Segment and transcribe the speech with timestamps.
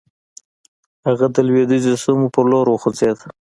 [1.07, 3.17] هغه د لويديځو سيمو پر لور وخوځېد.